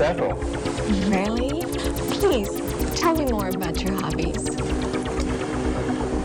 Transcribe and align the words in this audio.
several. 0.00 0.32
Really? 1.10 1.60
Please, 2.20 2.48
tell 2.98 3.14
me 3.14 3.26
more 3.26 3.50
about 3.50 3.82
your 3.82 3.92
hobbies. 4.00 4.48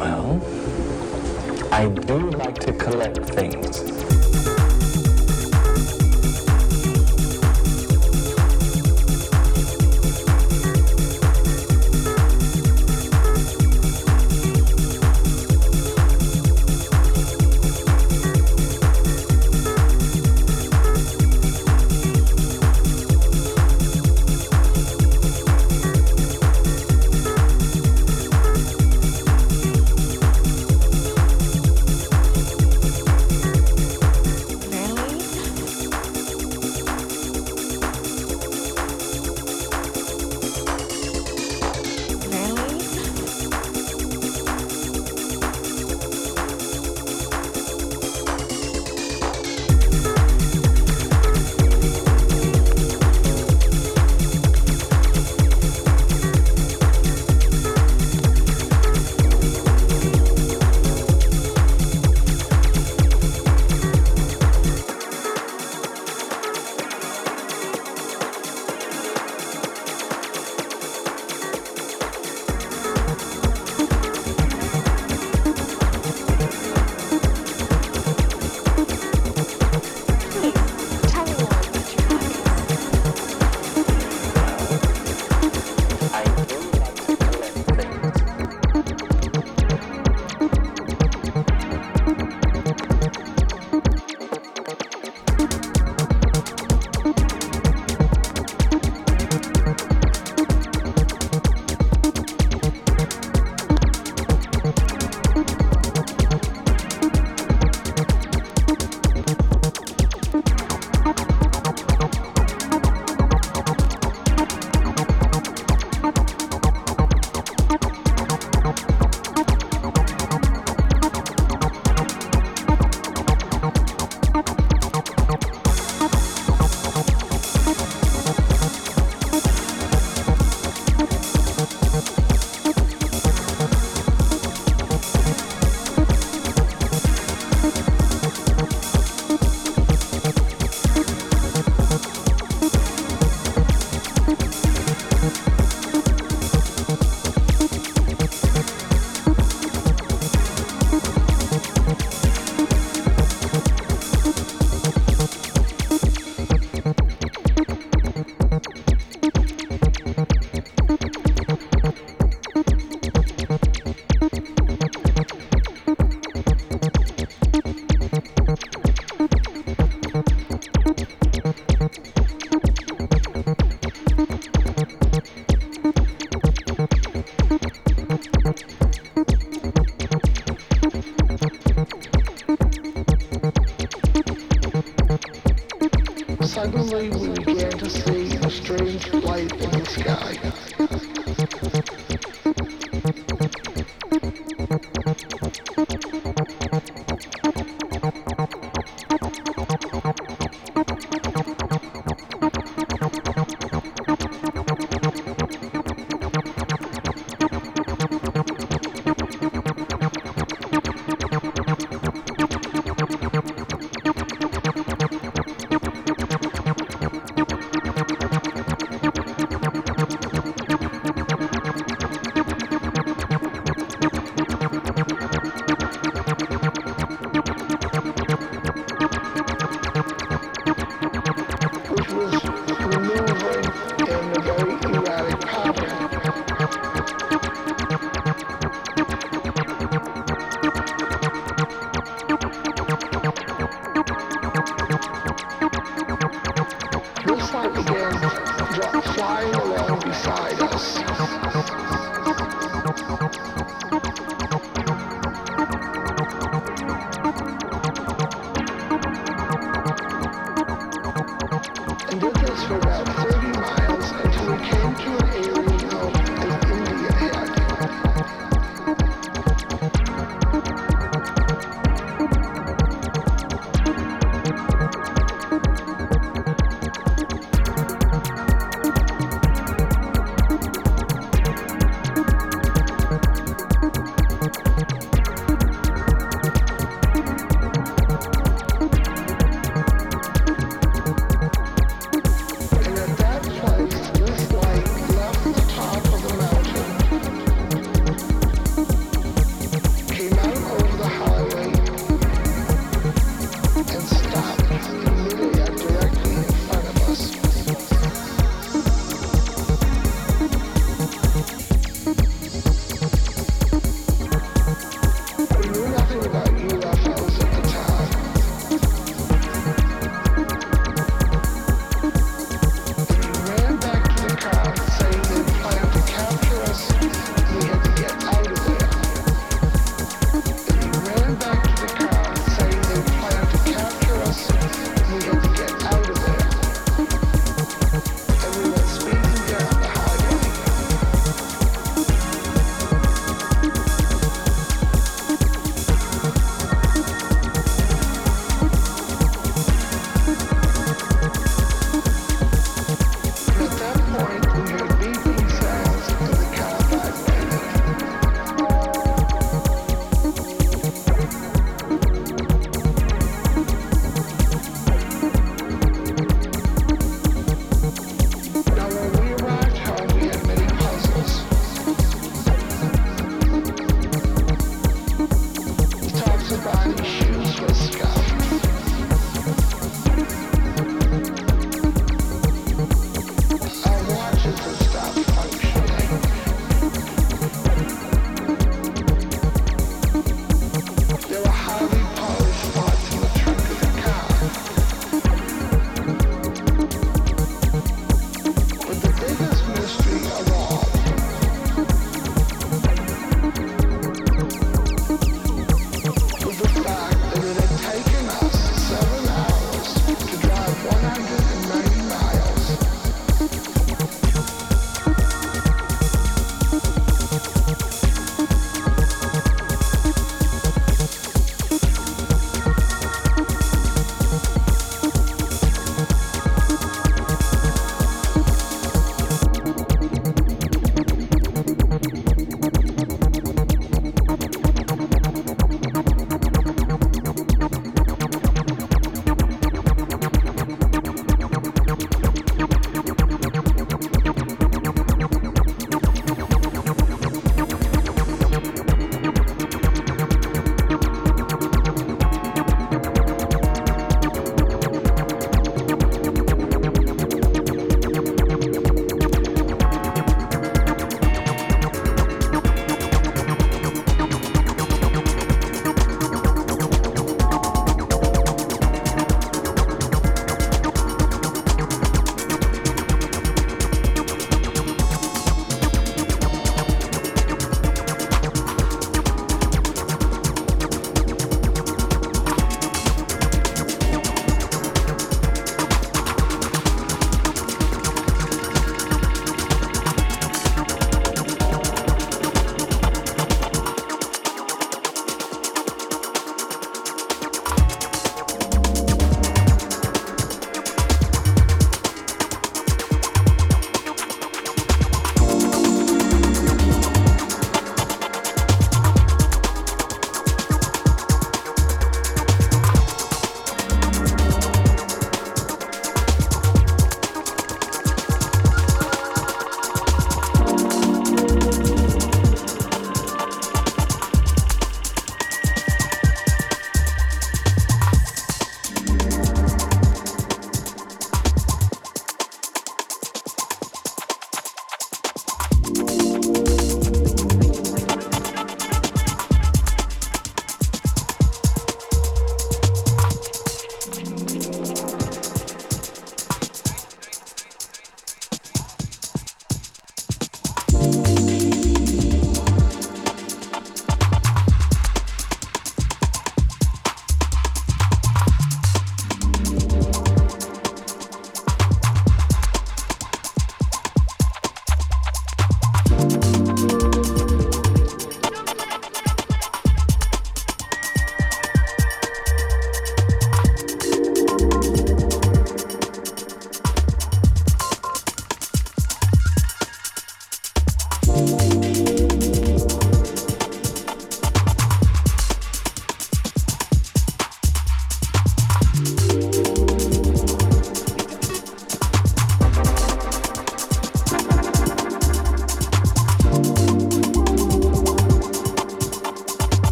Well, 0.00 0.40
I 1.70 1.86
do 1.86 2.30
like 2.30 2.58
to 2.66 2.72
collect 2.72 3.18
things. 3.26 3.59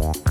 Yeah. 0.00 0.29